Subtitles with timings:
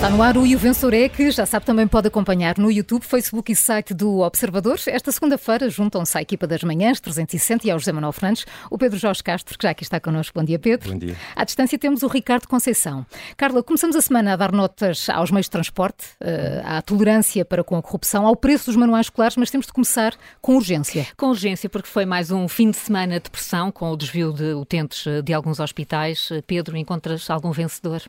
[0.00, 2.72] Está no ar o E o Vencedor é que já sabe também pode acompanhar no
[2.72, 4.80] YouTube, Facebook e site do Observador.
[4.86, 8.98] Esta segunda-feira juntam-se à equipa das manhãs 360 e ao José Manuel Fernandes, o Pedro
[8.98, 10.32] Jorge Castro, que já aqui está connosco.
[10.38, 10.92] Bom dia, Pedro.
[10.92, 11.14] Bom dia.
[11.36, 13.04] À distância temos o Ricardo Conceição.
[13.36, 17.62] Carla, começamos a semana a dar notas aos meios de transporte, eh, à tolerância para
[17.62, 21.06] com a corrupção, ao preço dos manuais escolares, mas temos de começar com urgência.
[21.14, 24.54] Com urgência, porque foi mais um fim de semana de pressão com o desvio de
[24.54, 26.30] utentes eh, de alguns hospitais.
[26.32, 28.00] Eh, Pedro, encontras algum vencedor?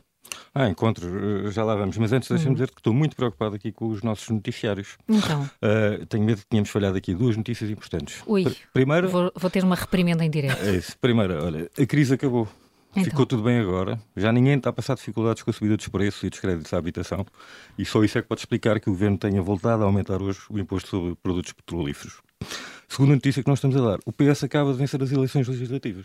[0.54, 1.96] Ah, encontro, já lá vamos.
[1.96, 2.54] Mas antes deixa-me hum.
[2.54, 4.98] dizer que estou muito preocupado aqui com os nossos noticiários.
[5.08, 5.42] Então.
[5.62, 8.22] Uh, tenho medo que tínhamos falhado aqui duas notícias importantes.
[8.26, 10.62] Ui, primeiro, vou, vou, ter uma reprimenda em direto.
[10.62, 10.96] É isso.
[11.00, 12.48] Primeiro, olha, a crise acabou.
[12.92, 13.04] Então.
[13.04, 13.98] Ficou tudo bem agora.
[14.14, 16.76] Já ninguém está a passar dificuldades com a subida dos preços e dos créditos à
[16.76, 17.24] habitação.
[17.78, 20.40] E só isso é que pode explicar que o governo tenha voltado a aumentar hoje
[20.50, 22.20] o imposto sobre produtos petrolíferos.
[22.86, 26.04] Segunda notícia que nós estamos a dar: o PS acaba de vencer as eleições legislativas.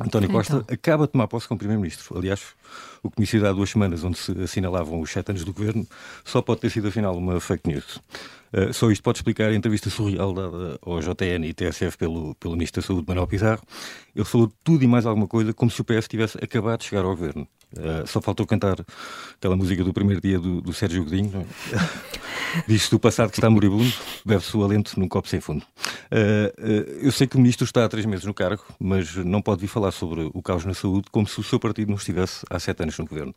[0.00, 0.38] António então.
[0.38, 2.16] Costa acaba de tomar posse como Primeiro-Ministro.
[2.16, 2.40] Aliás,
[3.02, 5.86] o que me há duas semanas, onde se assinalavam os sete anos do governo,
[6.24, 8.00] só pode ter sido afinal uma fake news.
[8.52, 12.54] Uh, só isto pode explicar a entrevista surreal dada ao JN e TSF pelo, pelo
[12.54, 13.62] Ministro da Saúde, Manuel Pizarro.
[14.14, 17.04] Ele falou tudo e mais alguma coisa como se o PS tivesse acabado de chegar
[17.04, 17.46] ao governo.
[17.78, 18.76] Uh, só faltou cantar
[19.36, 21.46] aquela música do primeiro dia do, do Sérgio Godinho.
[21.72, 22.12] É?
[22.68, 23.90] Diz-se do passado que está moribundo,
[24.24, 25.64] bebe-se o alento num copo sem fundo.
[26.10, 29.40] Uh, uh, eu sei que o ministro está há três meses no cargo, mas não
[29.40, 32.44] pode vir falar sobre o caos na saúde como se o seu partido não estivesse
[32.50, 33.34] há sete anos no governo.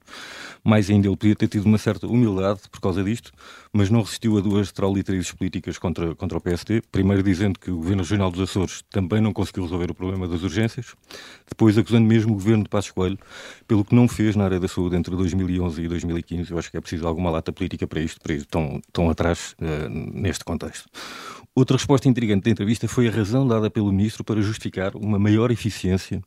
[0.63, 3.31] Mais ainda, ele podia ter tido uma certa humildade por causa disto,
[3.75, 6.81] mas não resistiu a duas trauliterias políticas contra, contra o PSD.
[6.89, 10.43] Primeiro dizendo que o governo regional dos Açores também não conseguiu resolver o problema das
[10.43, 10.95] urgências,
[11.45, 13.19] depois acusando mesmo o governo de Passos Coelho
[13.67, 16.51] pelo que não fez na área da saúde entre 2011 e 2015.
[16.51, 19.57] Eu acho que é preciso alguma lata política para isto, para ir tão, tão atrás
[19.59, 20.89] uh, neste contexto.
[21.53, 25.51] Outra resposta intrigante da entrevista foi a razão dada pelo Ministro para justificar uma maior
[25.51, 26.21] eficiência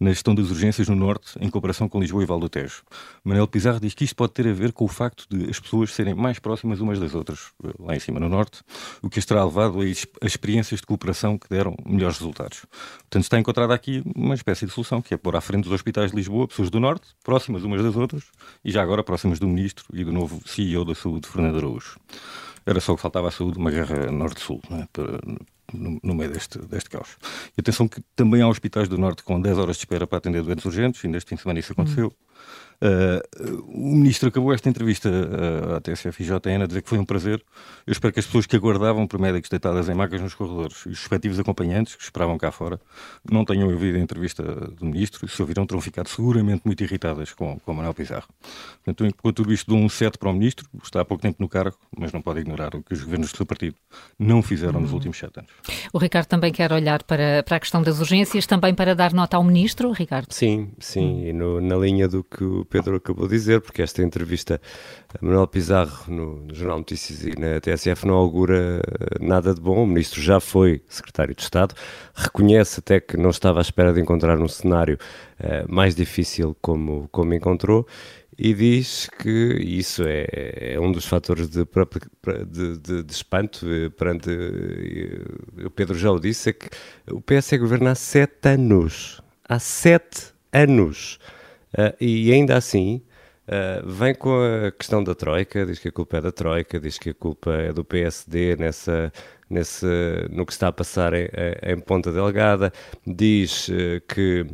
[0.00, 2.82] na gestão das urgências no Norte em comparação com Lisboa e Val do Tejo.
[3.22, 5.92] Manuel Pizarro diz que isto pode ter a ver com o facto de as pessoas
[5.92, 8.62] serem mais próximas umas das outras, lá em cima no Norte,
[9.02, 12.64] o que as terá levado a experiências de cooperação que deram melhores resultados.
[13.00, 16.10] Portanto, está encontrada aqui uma espécie de solução, que é pôr à frente dos hospitais
[16.10, 18.24] de Lisboa pessoas do Norte, próximas umas das outras,
[18.64, 21.98] e já agora próximas do Ministro e do novo CEO da Saúde, Fernando Araújo.
[22.64, 24.86] Era só que faltava à saúde uma guerra norte-sul, é?
[25.72, 27.16] No, meio deste, deste caos.
[27.56, 30.42] E atenção que também há hospitais do Norte com 10 horas de espera para atender
[30.42, 32.08] doentes urgentes, e neste fim de semana isso aconteceu.
[32.08, 32.30] Hum.
[32.82, 36.98] Uh, o ministro acabou esta entrevista uh, à TSF e JN a dizer que foi
[36.98, 37.42] um prazer.
[37.86, 40.90] Eu espero que as pessoas que aguardavam por médicos deitadas em macas nos corredores e
[40.90, 42.80] os respectivos acompanhantes que esperavam cá fora
[43.30, 47.32] não tenham ouvido a entrevista do ministro e se ouviram terão ficado seguramente muito irritadas
[47.32, 48.28] com, com Manuel Pizarro.
[48.84, 51.48] Portanto, enquanto tudo isto de um 7 para o ministro, está há pouco tempo no
[51.48, 53.76] cargo, mas não pode ignorar o que os governos do seu partido
[54.18, 54.82] não fizeram uhum.
[54.82, 55.50] nos últimos sete anos.
[55.92, 59.36] O Ricardo também quer olhar para, para a questão das urgências, também para dar nota
[59.36, 60.32] ao ministro, Ricardo?
[60.32, 64.02] Sim, sim, e no, na linha do que o Pedro acabou de dizer, porque esta
[64.02, 64.60] entrevista
[65.12, 68.80] a Manuel Pizarro no, no, Jornal Notícias e na TSF não augura
[69.20, 69.82] nada de bom.
[69.82, 71.74] O ministro já foi secretário de Estado,
[72.14, 74.98] reconhece até que não estava à espera de encontrar um cenário
[75.40, 77.86] uh, mais difícil como, como encontrou
[78.42, 79.28] e diz que
[79.60, 80.26] isso é,
[80.72, 84.30] é um dos fatores de, de, de, de, espanto eh, perante.
[84.30, 86.70] Eh, o Pedro já o disse: é que
[87.10, 89.20] o PS é governa há sete anos.
[89.46, 91.18] Há sete anos.
[91.72, 93.02] Uh, e ainda assim
[93.46, 94.36] uh, vem com
[94.66, 97.52] a questão da Troika, diz que a culpa é da Troika, diz que a culpa
[97.52, 99.12] é do PSD nessa,
[99.48, 99.86] nesse,
[100.30, 101.28] no que está a passar em,
[101.62, 102.72] em Ponta Delgada,
[103.06, 104.46] diz uh, que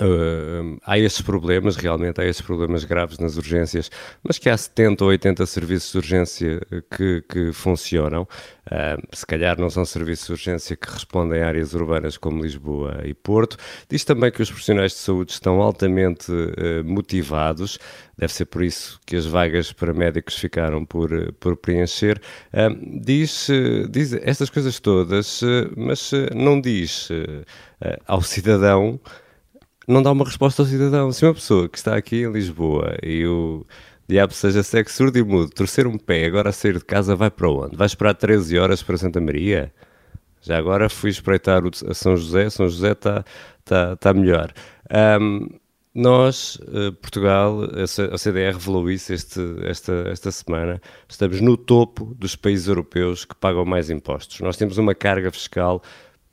[0.00, 3.88] Uh, há estes problemas, realmente há estes problemas graves nas urgências,
[4.24, 6.60] mas que há 70 ou 80 serviços de urgência
[6.90, 8.22] que, que funcionam.
[8.66, 13.02] Uh, se calhar não são serviços de urgência que respondem a áreas urbanas como Lisboa
[13.04, 13.56] e Porto.
[13.88, 17.78] Diz também que os profissionais de saúde estão altamente uh, motivados,
[18.18, 22.20] deve ser por isso que as vagas para médicos ficaram por, por preencher.
[23.00, 23.48] diz,
[23.90, 25.40] diz estas coisas todas,
[25.76, 27.08] mas não diz
[28.06, 29.00] ao cidadão
[29.86, 31.12] não dá uma resposta ao cidadão.
[31.12, 33.66] Se uma pessoa que está aqui em Lisboa e o
[34.08, 37.30] diabo seja cego, surdo e mudo, torcer um pé, agora a sair de casa, vai
[37.30, 37.76] para onde?
[37.76, 39.72] Vai esperar 13 horas para Santa Maria?
[40.42, 43.24] Já agora fui espreitar a São José, São José está
[43.64, 44.52] tá, tá melhor.
[45.20, 45.48] Um,
[45.94, 47.60] nós, uh, Portugal,
[48.12, 53.34] a CDR revelou isso este, esta, esta semana, estamos no topo dos países europeus que
[53.36, 54.40] pagam mais impostos.
[54.40, 55.80] Nós temos uma carga fiscal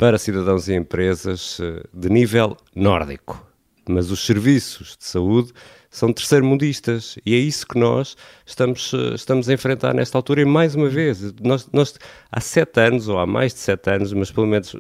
[0.01, 3.48] para cidadãos e empresas eh, de nível nórdico.
[3.88, 5.53] Mas os serviços de saúde
[5.92, 10.42] são terceiro-mundistas e é isso que nós estamos, eh, estamos a enfrentar nesta altura.
[10.42, 12.00] E mais uma vez, nós, nós
[12.31, 14.75] há sete anos, ou há mais de sete anos, mas pelo menos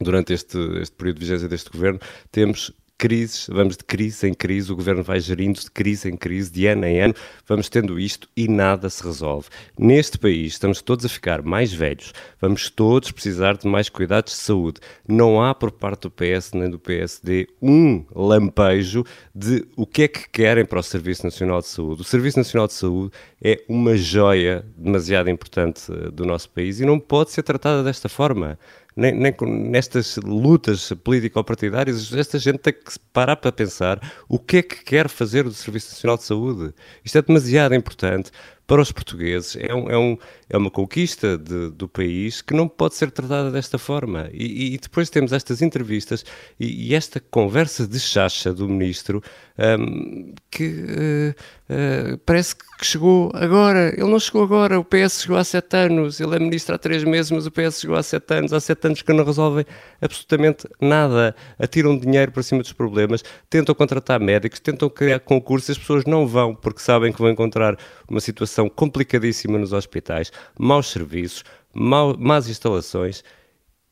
[0.00, 2.00] durante este, este período de vigência deste governo,
[2.32, 6.52] temos crises, vamos de crise em crise, o governo vai gerindo de crise em crise,
[6.52, 7.14] de ano em ano,
[7.48, 9.48] vamos tendo isto e nada se resolve.
[9.78, 14.38] Neste país estamos todos a ficar mais velhos, vamos todos precisar de mais cuidados de
[14.40, 14.80] saúde.
[15.08, 19.02] Não há por parte do PS nem do PSD um lampejo
[19.34, 22.02] de o que é que querem para o Serviço Nacional de Saúde.
[22.02, 23.12] O Serviço Nacional de Saúde
[23.42, 28.10] é uma joia demasiado importante eh, do nosso país e não pode ser tratada desta
[28.10, 28.58] forma
[29.00, 33.98] nem, nem nestas lutas político-partidárias, esta gente tem que parar para pensar
[34.28, 36.74] o que é que quer fazer do Serviço Nacional de Saúde.
[37.02, 38.30] Isto é demasiado importante
[38.70, 39.56] para os portugueses.
[39.56, 40.16] É, um, é, um,
[40.48, 44.30] é uma conquista de, do país que não pode ser tratada desta forma.
[44.32, 46.24] E, e depois temos estas entrevistas
[46.58, 49.20] e, e, esta conversa de chacha do ministro
[49.58, 53.88] um, que uh, uh, parece que chegou agora.
[53.88, 57.02] Ele não chegou agora, o PS chegou há sete anos, ele é ministro há três
[57.02, 58.52] meses, mas o PS chegou há sete anos.
[58.52, 59.66] Há sete anos que não resolvem
[60.00, 61.34] absolutamente nada.
[61.58, 66.24] Atiram dinheiro para cima dos problemas, tentam contratar médicos, tentam criar concursos, as pessoas não
[66.24, 67.76] vão porque sabem que vão encontrar
[68.08, 73.24] uma situação complicadíssima nos hospitais, maus serviços, mau, más instalações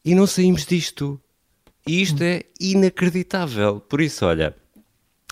[0.04, 1.20] e não saímos disto.
[1.86, 3.80] E isto é inacreditável.
[3.80, 4.54] Por isso, olha,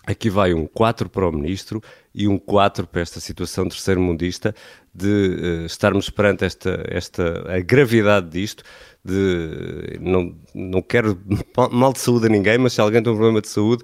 [0.07, 1.83] Aqui vai um 4 para o Ministro
[2.15, 4.55] e um 4 para esta situação terceiro-mundista
[4.95, 8.63] de uh, estarmos perante esta, esta, a gravidade disto,
[9.05, 11.21] de não, não quero
[11.73, 13.83] mal de saúde a ninguém, mas se alguém tem um problema de saúde,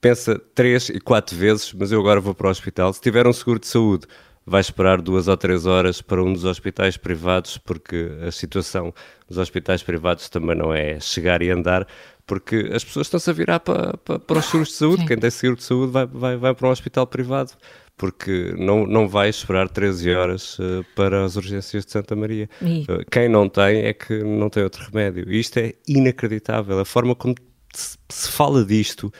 [0.00, 2.92] pensa três e quatro vezes, mas eu agora vou para o hospital.
[2.92, 4.08] Se tiver um seguro de saúde,
[4.46, 8.92] vai esperar duas ou três horas para um dos hospitais privados, porque a situação
[9.28, 11.86] dos hospitais privados também não é chegar e andar,
[12.26, 15.02] porque as pessoas estão-se a virar para, para, para os seguros de saúde.
[15.02, 15.08] Sim.
[15.08, 17.52] Quem tem seguro de saúde vai, vai, vai para um hospital privado,
[17.96, 22.48] porque não, não vai esperar 13 horas uh, para as urgências de Santa Maria.
[22.60, 25.30] Uh, quem não tem é que não tem outro remédio.
[25.30, 26.78] E isto é inacreditável.
[26.78, 27.34] A forma como
[27.72, 29.12] se, se fala disto.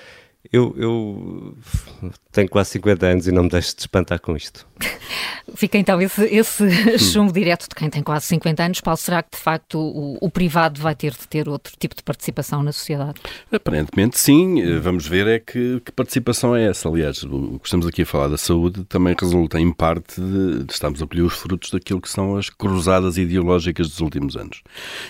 [0.53, 1.57] Eu, eu
[2.31, 4.67] tenho quase 50 anos e não me deixo de espantar com isto.
[5.55, 6.99] Fica então esse, esse hum.
[6.99, 8.81] chumbo direto de quem tem quase 50 anos.
[8.81, 12.03] Paulo, será que de facto o, o, privado vai ter de ter outro tipo de
[12.03, 13.21] participação na sociedade?
[13.53, 14.61] Aparentemente sim.
[14.61, 16.89] Eh, vamos ver é que, que participação é essa.
[16.89, 20.73] Aliás, o que estamos aqui a falar da saúde também resulta em parte de, de
[20.73, 24.63] estarmos a colher os frutos daquilo que são as cruzadas ideológicas dos últimos anos.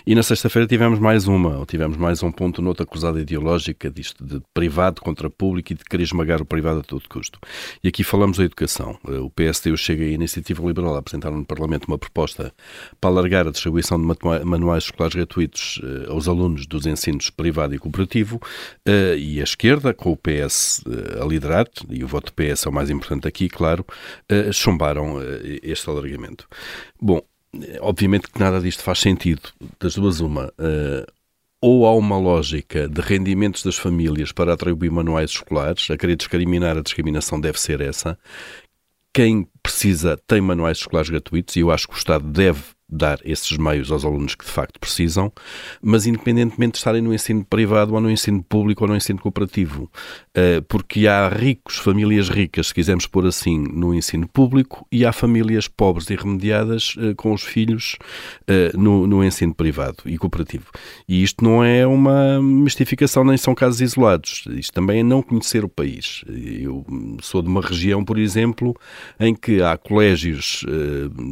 [0.07, 4.25] E na sexta-feira tivemos mais uma, ou tivemos mais um ponto noutra cruzada ideológica disto
[4.25, 7.39] de privado contra público e de querer esmagar o privado a todo custo.
[7.83, 8.99] E aqui falamos da educação.
[9.09, 12.53] Eh, o PSD chega a Iniciativa Liberal a apresentar no Parlamento uma proposta
[13.01, 17.79] para alargar a distribuição de manuais escolares gratuitos uh, aos alunos dos ensinos privado e
[17.79, 22.67] cooperativo uh, e a esquerda, com o PS uh, a liderar, e o voto PS
[22.67, 23.87] é o mais importante aqui, claro,
[24.53, 25.19] chumbaram
[25.63, 26.47] este alargamento.
[27.01, 27.21] Bom,
[27.81, 29.43] obviamente que nada disto faz sentido.
[29.79, 30.53] Das duas, uma
[31.67, 36.77] ou há uma lógica de rendimentos das famílias para atribuir manuais escolares, a querer discriminar
[36.77, 38.19] a discriminação deve ser essa.
[39.15, 43.57] Quem precisa tem manuais escolares gratuitos e eu acho que o Estado deve dar esses
[43.57, 45.33] meios aos alunos que de facto precisam,
[45.81, 49.91] mas independentemente de estarem no ensino privado ou no ensino público ou no ensino cooperativo,
[50.35, 55.13] eh, porque há ricos, famílias ricas, se quisermos pôr assim, no ensino público e há
[55.13, 57.97] famílias pobres e remediadas eh, com os filhos
[58.47, 60.67] eh, no, no ensino privado e cooperativo.
[61.09, 65.65] E isto não é uma mistificação nem são casos isolados, isto também é não conhecer
[65.65, 66.23] o país.
[66.29, 66.85] Eu
[67.23, 68.75] sou de uma região, por exemplo,
[69.19, 70.65] em que há colégios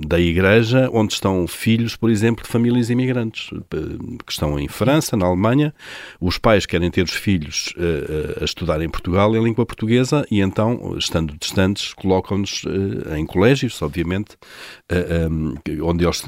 [0.06, 3.76] da igreja onde estão filhos, por exemplo, de famílias imigrantes eh,
[4.24, 5.74] que estão em França, na Alemanha.
[6.20, 10.40] Os pais querem ter os filhos uh, a estudar em Portugal em língua portuguesa e
[10.40, 12.64] então, estando distantes, colocam-nos
[13.16, 14.36] em colégios, obviamente,
[15.30, 16.22] um, onde eles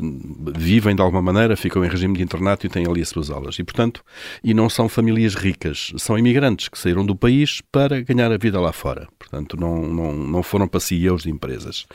[0.57, 3.59] vivem de alguma maneira, ficam em regime de internato e têm ali as suas aulas.
[3.59, 4.03] E, portanto,
[4.43, 8.61] e não são famílias ricas, são imigrantes que saíram do país para ganhar a vida
[8.61, 9.09] lá fora.
[9.19, 11.87] Portanto, não, não, não foram para CEOs de empresas.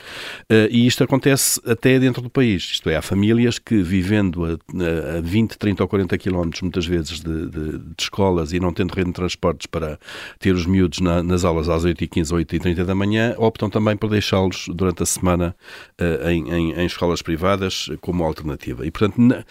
[0.70, 5.20] e isto acontece até dentro do país, isto é, há famílias que, vivendo a, a
[5.20, 9.08] 20, 30 ou 40 quilómetros, muitas vezes, de, de, de, escolas e não tendo rede
[9.08, 9.98] de transportes para
[10.38, 14.08] ter os miúdos na, nas aulas às 8h15 ou 8h30 da manhã, optam também por
[14.08, 15.56] deixá-los durante a semana
[16.00, 18.86] uh, em, em, em, escolas privadas como alternativa.
[18.86, 19.44] E, portanto, na,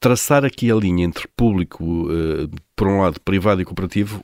[0.00, 4.22] traçar aqui a linha entre público, uh, por um lado, privado e cooperativo,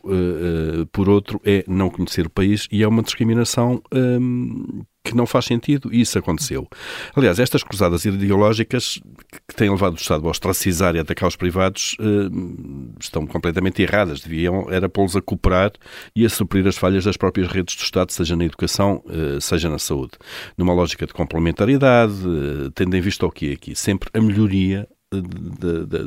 [0.93, 5.47] por outro, é não conhecer o país e é uma discriminação um, que não faz
[5.47, 6.69] sentido e isso aconteceu.
[7.15, 9.01] Aliás, estas cruzadas ideológicas
[9.49, 14.21] que têm levado o Estado a ostracizar e atacar os privados uh, estão completamente erradas.
[14.21, 15.73] Deviam era pô-los a cooperar
[16.15, 19.69] e a suprir as falhas das próprias redes do Estado, seja na educação, uh, seja
[19.69, 20.13] na saúde.
[20.57, 23.75] Numa lógica de complementariedade, uh, tendo em vista o que aqui?
[23.75, 24.89] Sempre a melhoria
[25.21, 25.99] de, de,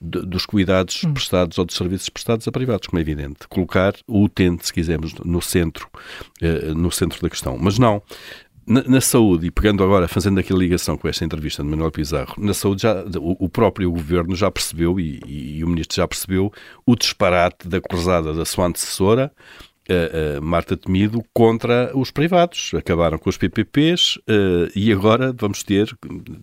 [0.00, 1.12] de, dos cuidados hum.
[1.12, 3.46] prestados ou dos serviços prestados a privados, como é evidente.
[3.48, 5.88] Colocar o utente, se quisermos, no centro,
[6.42, 7.58] uh, no centro da questão.
[7.58, 8.02] Mas não.
[8.66, 11.90] Na, na, saúde, e pegando agora, fazendo aqui a ligação com esta entrevista de Manuel
[11.90, 15.96] Pizarro, na saúde já, o, o próprio governo já percebeu, e, e, e, o ministro
[15.96, 16.50] já percebeu,
[16.86, 19.30] o disparate da cruzada da sua antecessora,
[20.42, 22.72] Marta Temido contra os privados.
[22.74, 25.96] Acabaram com os PPPs uh, eh, e agora vamos ter,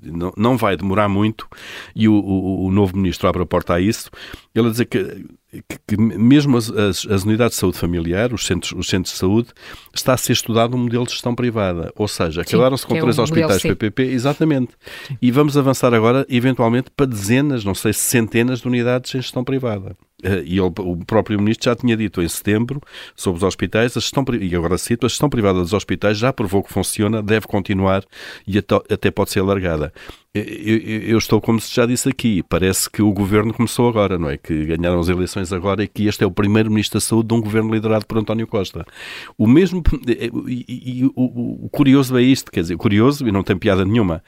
[0.04, 1.48] não, não vai demorar muito,
[1.96, 4.10] e o, o, o novo ministro abre a porta a isso,
[4.54, 5.26] ele a dizer que
[5.68, 9.20] que, que mesmo as, as, as, unidades de saúde familiar, os centros, os centros de
[9.20, 9.50] saúde,
[9.94, 11.92] está a ser estudado um modelo de gestão privada.
[11.96, 14.72] Ou seja, acabaram-se com três é hospitais PPP, exatamente.
[15.08, 15.18] Sim.
[15.22, 19.44] E vamos avançar agora, eventualmente, para dezenas, não sei se centenas de unidades em gestão
[19.44, 19.96] privada.
[20.24, 22.80] Eh, e ele, o próprio Ministro já tinha dito em setembro
[23.16, 26.64] sobre os hospitais, a gestão, e agora cito, a gestão privada dos hospitais já provou
[26.64, 28.06] que funciona, deve continuar
[28.48, 29.92] e até pode ser alargada.
[30.34, 34.30] Eu, eu, estou, como se já disse aqui, parece que o governo começou agora, não
[34.30, 34.38] é?
[34.38, 37.34] Que ganharam as eleições agora e que este é o primeiro Ministro da Saúde de
[37.34, 38.86] um governo liderado por António Costa.
[39.38, 39.84] O mesmo.
[40.48, 44.24] E, e o, o, curioso é isto, quer dizer, curioso e não tem piada nenhuma.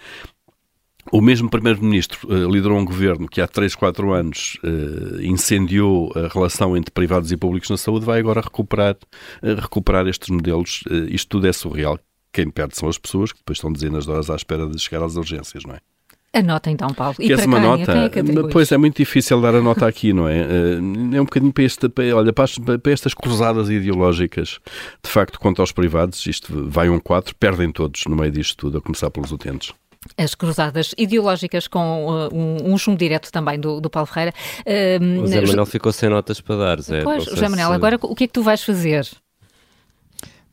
[1.09, 6.27] O mesmo Primeiro-Ministro uh, liderou um governo que há 3, 4 anos uh, incendiou a
[6.27, 8.95] relação entre privados e públicos na saúde, vai agora recuperar,
[9.41, 10.83] uh, recuperar estes modelos.
[11.09, 11.97] isto tudo é surreal.
[12.33, 15.01] Quem perde são as pessoas que depois estão dezenas de horas à espera de chegar
[15.05, 15.92] às urgências, não é?
[16.35, 17.15] A nota então, Paulo.
[17.19, 17.69] E Queres uma quem?
[17.69, 17.91] nota?
[17.91, 20.41] É pois é muito difícil dar a nota aqui, não é?
[20.41, 22.47] É um bocadinho para, este, para, olha, para,
[22.79, 24.59] para estas cruzadas ideológicas,
[25.03, 28.79] de facto, quanto aos privados, isto vai um 4, perdem todos no meio disto tudo,
[28.79, 29.73] a começar pelos utentes
[30.17, 34.33] as cruzadas ideológicas com uh, um, um chumbo direto também do, do Paulo Ferreira.
[34.59, 37.03] Uh, o Zé Manuel ficou sem notas para dar, Zé.
[37.03, 37.73] Pois, José Manuel, se...
[37.75, 39.07] agora o que é que tu vais fazer?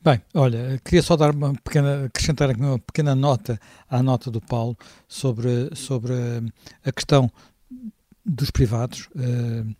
[0.02, 4.74] Bem, olha, queria só dar uma pequena, acrescentar uma pequena nota à nota do Paulo
[5.06, 6.14] sobre, sobre
[6.82, 7.30] a questão
[8.24, 9.08] dos privados.
[9.08, 9.76] Uh,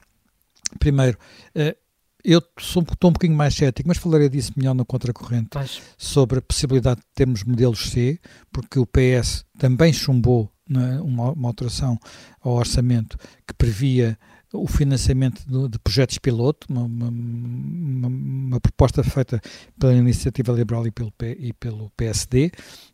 [0.79, 1.17] primeiro,
[1.57, 1.75] uh,
[2.23, 5.81] eu sou, estou um bocadinho mais cético, mas falarei disso melhor no Contracorrente, pois.
[5.97, 8.21] sobre a possibilidade de termos modelos C,
[8.53, 11.99] porque o PS também chumbou né, uma, uma alteração
[12.43, 14.19] ao orçamento que previa
[14.53, 19.41] o financiamento de projetos piloto, uma, uma, uma, proposta feita
[19.79, 22.51] pela Iniciativa Liberal e pelo, e pelo PSD.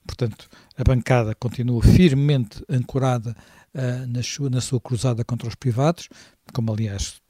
[0.06, 3.34] Portanto, a bancada continua firmemente ancorada
[3.75, 6.08] uh, na, sua, na sua cruzada contra os privados,
[6.52, 7.20] como aliás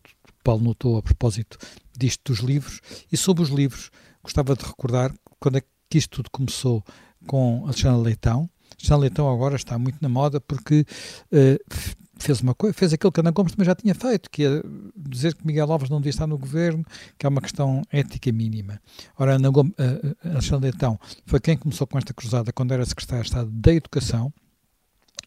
[0.43, 1.59] Paulo notou a propósito
[1.97, 2.81] disto dos livros.
[3.11, 3.91] E sobre os livros,
[4.23, 6.85] gostava de recordar quando é que isto tudo começou
[7.27, 8.51] com Alexandre Leitão.
[8.73, 10.85] Alexandre Leitão agora está muito na moda porque
[11.33, 14.63] uh, fez uma coisa, fez aquilo que Ana Gomes também já tinha feito, que é
[14.97, 16.85] dizer que Miguel Alves não devia estar no governo,
[17.19, 18.81] que é uma questão ética mínima.
[19.19, 23.23] Ora, Ana Gomes, uh, Alexandre Leitão foi quem começou com esta cruzada quando era secretário
[23.23, 24.33] de Estado da Educação,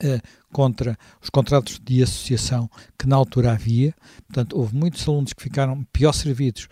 [0.04, 3.94] uh, contra os contratos de associação que na altura havia.
[4.28, 6.68] Portanto, houve muitos alunos que ficaram pior servidos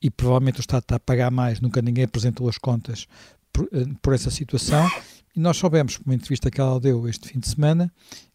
[0.00, 3.06] e provavelmente o Estado está a pagar mais, nunca ninguém apresentou as contas
[3.52, 4.88] por, uh, por essa situação.
[5.34, 7.90] E nós soubemos, por uma entrevista que ela deu este fim de semana,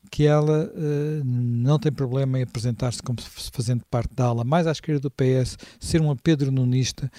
[0.10, 4.72] que ela uh, não tem problema em apresentar-se como fazendo parte da ala mais à
[4.72, 7.12] esquerda do PS, ser uma Pedro Nunista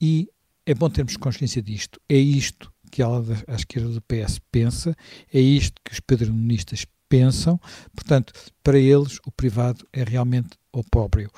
[0.00, 0.28] e
[0.66, 2.00] é bom termos consciência disto.
[2.08, 4.96] É isto que a ala à esquerda do PS pensa,
[5.32, 7.60] é isto que os Pedro Nunistas pensam,
[7.94, 11.30] portanto, para eles o privado é realmente opróbrio.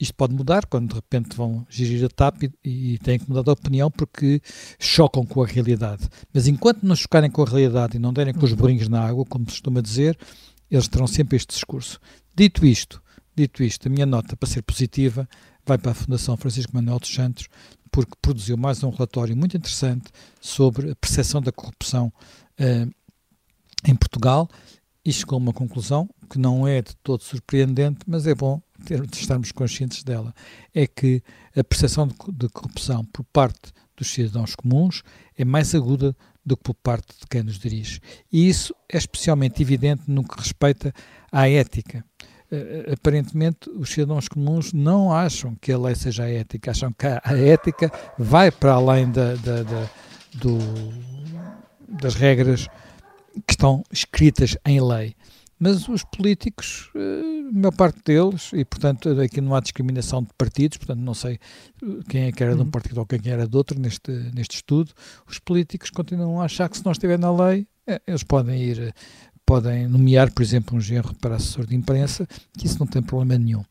[0.00, 2.50] Isto pode mudar quando de repente vão gerir a TAP e,
[2.94, 4.40] e têm que mudar de opinião porque
[4.78, 6.08] chocam com a realidade.
[6.32, 9.26] Mas enquanto não chocarem com a realidade e não derem com os burrinhos na água,
[9.26, 10.18] como se costuma dizer,
[10.70, 12.00] eles terão sempre este discurso.
[12.34, 13.02] Dito isto,
[13.36, 15.28] dito isto, a minha nota para ser positiva
[15.66, 17.46] vai para a Fundação Francisco Manuel dos Santos,
[17.90, 22.10] porque produziu mais um relatório muito interessante sobre a percepção da corrupção
[22.58, 22.90] uh,
[23.86, 24.48] em Portugal
[25.04, 29.04] e chegou a uma conclusão que não é de todo surpreendente, mas é bom ter,
[29.12, 30.34] estarmos conscientes dela.
[30.74, 31.22] É que
[31.56, 35.02] a percepção de, de corrupção por parte dos cidadãos comuns
[35.38, 38.00] é mais aguda do que por parte de quem nos dirige.
[38.32, 40.92] E isso é especialmente evidente no que respeita
[41.30, 42.04] à ética.
[42.50, 47.20] Uh, aparentemente, os cidadãos comuns não acham que a lei seja ética, acham que a,
[47.22, 49.90] a ética vai para além da, da, da,
[50.34, 50.58] do,
[52.00, 52.66] das regras
[53.46, 55.14] que estão escritas em lei.
[55.62, 60.30] Mas os políticos, eh, a maior parte deles, e portanto aqui não há discriminação de
[60.38, 62.70] partidos, portanto não sei eh, quem é que era de um uhum.
[62.70, 64.90] partido ou quem era de outro neste, neste estudo,
[65.28, 68.94] os políticos continuam a achar que se não estiver na lei, eh, eles podem ir,
[69.44, 72.26] podem nomear, por exemplo, um genro para assessor de imprensa,
[72.56, 73.64] que isso não tem problema nenhum.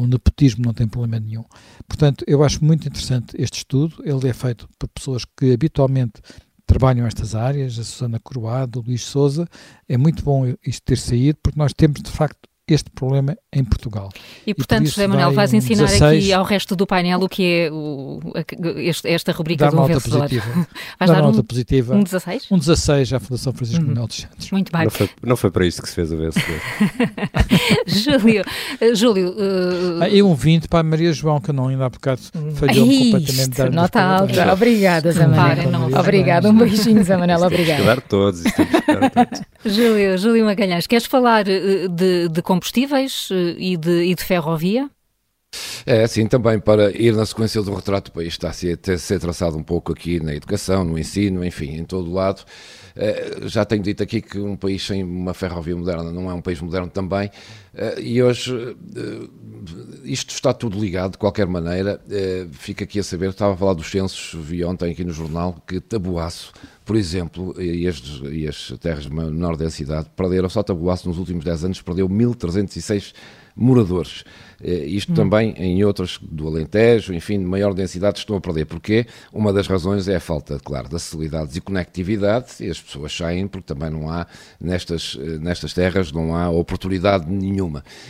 [0.00, 1.44] O nepotismo não tem problema nenhum.
[1.86, 6.14] Portanto, eu acho muito interessante este estudo, ele é feito por pessoas que habitualmente
[6.66, 9.48] trabalham estas áreas, a Susana Coroado, o Luís Souza.
[9.88, 14.10] É muito bom isto ter saído, porque nós temos, de facto, este problema em Portugal.
[14.44, 17.28] E, portanto, e por José Manuel, vais ensinar 16, aqui ao resto do painel o
[17.28, 18.20] que é o,
[18.78, 20.22] este, esta rubrica do vencedor.
[20.22, 20.44] Positiva.
[20.98, 21.94] vais dar, dar nota um, positiva.
[21.94, 22.46] Um 16?
[22.50, 23.88] Um 16 à Fundação Francisco uhum.
[23.88, 24.50] Manuel dos Santos.
[24.50, 24.84] Muito bem.
[24.84, 26.60] Não foi, não foi para isto que se fez o vencedor.
[27.86, 29.28] Júlio, uh, Júlio...
[29.30, 30.02] Uh...
[30.02, 32.20] Ah, e um 20 para a Maria João, que não ainda há bocado
[32.54, 33.56] falhou-me completamente.
[33.56, 34.52] Dar nota alta.
[34.52, 36.00] Obrigada, Zé Manuel.
[36.00, 36.50] Obrigada.
[36.50, 37.42] Um beijinho, Zé Manuel.
[37.42, 38.00] Obrigada.
[38.08, 38.42] todos.
[38.42, 39.42] todos.
[39.64, 44.90] Júlio, Júlio Magalhães, queres falar de, de combustíveis eh, e de, e de ferrovia?
[45.84, 48.98] É, sim, também para ir na sequência do retrato, o país está a ser, a
[48.98, 52.44] ser traçado um pouco aqui na educação, no ensino, enfim, em todo o lado.
[52.96, 56.42] Eh, já tenho dito aqui que um país sem uma ferrovia moderna não é um
[56.42, 57.30] país moderno também,
[58.00, 58.76] e hoje
[60.04, 62.00] isto está tudo ligado, de qualquer maneira.
[62.52, 65.80] Fica aqui a saber, estava a falar dos censos, vi ontem aqui no jornal, que
[65.80, 66.52] Tabuaço,
[66.84, 71.44] por exemplo, e as, e as terras de menor densidade, perderam, só Tabuaço nos últimos
[71.44, 73.12] 10 anos perdeu 1.306
[73.56, 74.22] moradores.
[74.62, 75.14] Eh, isto hum.
[75.14, 78.66] também em outras do Alentejo, enfim, de maior densidade estão a perder.
[78.66, 79.06] Porquê?
[79.32, 83.48] Uma das razões é a falta, claro, de acessibilidade e conectividade e as pessoas saem
[83.48, 84.26] porque também não há,
[84.60, 87.65] nestas, eh, nestas terras, não há oportunidade nenhuma.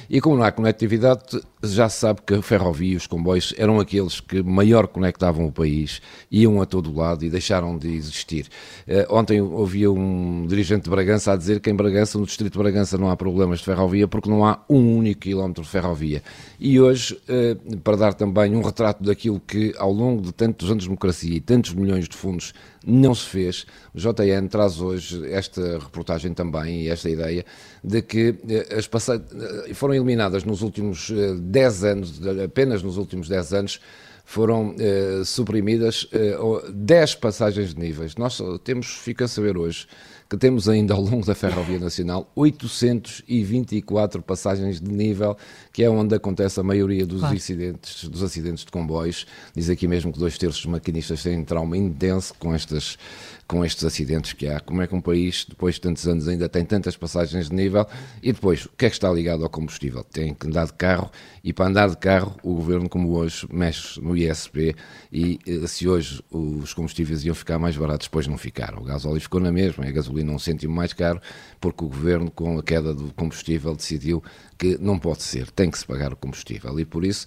[0.09, 4.21] E como não há conectividade, já se sabe que a ferrovia os comboios eram aqueles
[4.21, 8.47] que maior conectavam o país, iam a todo lado e deixaram de existir.
[8.87, 12.59] Uh, ontem ouvia um dirigente de Bragança a dizer que em Bragança, no distrito de
[12.59, 16.23] Bragança, não há problemas de ferrovia porque não há um único quilómetro de ferrovia.
[16.59, 20.85] E hoje, uh, para dar também um retrato daquilo que ao longo de tantos anos
[20.85, 22.53] de democracia e tantos milhões de fundos
[22.87, 27.45] não se fez, o JN traz hoje esta reportagem também e esta ideia
[27.83, 29.27] de que uh, as passagens
[29.75, 33.81] foram eliminadas nos últimos 10 anos, apenas nos últimos 10 anos,
[34.29, 36.37] foram eh, suprimidas eh,
[36.73, 38.17] 10 passagens de níveis.
[38.17, 39.87] Nós temos, fica a saber hoje,
[40.29, 45.37] que temos ainda ao longo da Ferrovia Nacional 824 passagens de nível,
[45.73, 47.35] que é onde acontece a maioria dos, claro.
[47.35, 49.27] incidentes, dos acidentes de comboios.
[49.55, 52.99] Diz aqui mesmo que dois terços dos maquinistas têm trauma intenso com estas
[53.47, 54.59] com estes acidentes que há.
[54.59, 57.87] Como é que um país, depois de tantos anos, ainda tem tantas passagens de nível?
[58.23, 60.03] E depois, o que é que está ligado ao combustível?
[60.03, 61.11] Tem que andar de carro
[61.45, 64.75] e para andar de carro, o governo, como hoje, mexe no ISP
[65.13, 68.83] e eh, se hoje os combustíveis iam ficar mais baratos, depois não ficaram.
[68.83, 71.21] O gás óleo ficou na mesma, a gasolina um cêntimo mais caro,
[71.61, 74.23] porque o governo, com a queda do combustível, decidiu
[74.59, 76.79] que não pode ser, tem que se pagar o combustível.
[76.79, 77.27] E por isso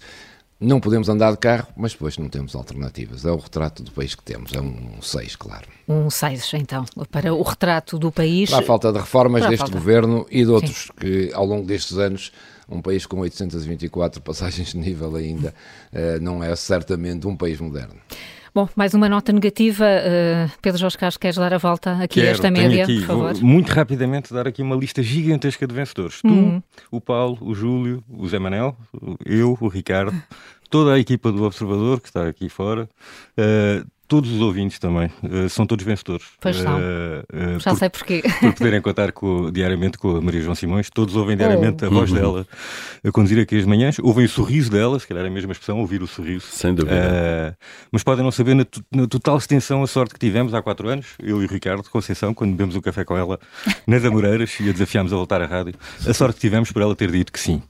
[0.60, 3.24] não podemos andar de carro, mas depois não temos alternativas.
[3.24, 4.52] É o retrato do país que temos.
[4.52, 5.66] É um 6, claro.
[5.88, 8.50] Um 6, então, para o retrato do país.
[8.50, 9.72] Para a falta de reformas deste falta.
[9.72, 10.92] governo e de outros Sim.
[11.00, 12.30] que, ao longo destes anos,
[12.68, 15.54] um país com 824 passagens de nível ainda,
[15.92, 17.96] eh, não é certamente um país moderno.
[18.52, 19.84] Bom, mais uma nota negativa.
[19.84, 23.34] Uh, Pedro Jorge Carlos, queres dar a volta aqui a esta média, aqui, por favor?
[23.34, 26.20] Vou muito rapidamente dar aqui uma lista gigantesca de vencedores.
[26.24, 26.60] Uhum.
[26.60, 28.76] Tu, o Paulo, o Júlio, o Zé Manel,
[29.24, 30.12] eu, o Ricardo,
[30.68, 32.88] toda a equipa do Observador que está aqui fora.
[33.38, 36.26] Uh, todos os ouvintes também, uh, são todos vencedores.
[36.40, 36.80] Pois são.
[36.80, 38.22] Uh, uh, Já por, sei porquê.
[38.40, 41.86] Por poderem contar com, diariamente com a Maria João Simões, todos ouvem diariamente oh.
[41.86, 42.16] a voz uhum.
[42.16, 42.46] dela
[43.04, 45.78] a conduzir aqui as manhãs, ouvem o sorriso dela, se calhar é a mesma expressão,
[45.78, 46.44] ouvir o sorriso.
[46.50, 47.56] Sem dúvida.
[47.92, 51.06] mas podem não saber na, na, total extensão a sorte que tivemos há quatro anos,
[51.22, 53.38] eu e o Ricardo Conceição, quando bebemos um café com ela
[53.86, 56.96] nas Amoreiras e a desafiámos a voltar à rádio, a sorte que tivemos por ela
[56.96, 57.62] ter dito que sim.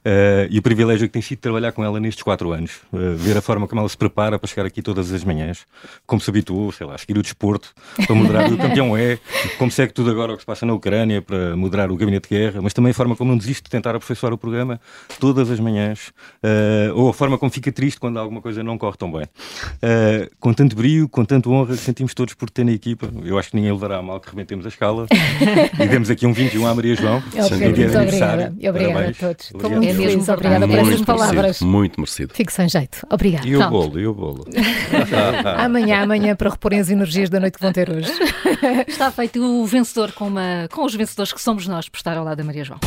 [0.00, 3.36] Uh, e o privilégio que tem sido trabalhar com ela nestes quatro anos, uh, ver
[3.36, 5.66] a forma como ela se prepara para chegar aqui todas as manhãs,
[6.06, 7.72] como se habituou, sei lá, a seguir o desporto,
[8.06, 9.18] para moderar o campeão é,
[9.58, 12.36] como segue tudo agora o que se passa na Ucrânia, para moderar o gabinete de
[12.36, 14.80] guerra, mas também a forma como não desiste de tentar aperfeiçoar o programa
[15.18, 16.08] todas as manhãs,
[16.42, 19.26] uh, ou a forma como fica triste quando alguma coisa não corre tão bem.
[20.38, 23.50] com tanto brio, com tanto honra que sentimos todos por ter na equipa, eu acho
[23.50, 25.06] que ninguém levará a mal que rebentemos a escala
[25.78, 27.22] e demos aqui um 21 à Maria João.
[27.34, 28.54] É okay, muito obrigada.
[28.68, 29.52] Obrigada a todos.
[29.60, 31.60] Estou muito é feliz, obrigada por essas palavras.
[31.60, 32.34] Muito merecido.
[32.34, 33.06] Fico sem jeito.
[33.10, 33.46] Obrigada.
[33.46, 34.46] E o bolo, e o bolo.
[35.58, 38.10] amanhã, amanhã, para reporem as energias da noite que vão ter hoje.
[38.88, 42.24] Está feito o vencedor com, uma, com os vencedores que somos nós por estar ao
[42.24, 42.80] lado da Maria João.